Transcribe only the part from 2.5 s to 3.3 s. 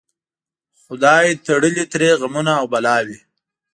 او بلاوي